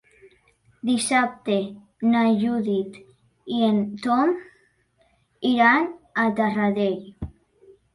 Dissabte 0.89 1.57
na 2.15 2.25
Judit 2.45 2.99
i 3.59 3.63
en 3.71 3.79
Tom 4.09 4.37
iran 5.55 5.91
a 6.27 6.29
Taradell. 6.43 7.03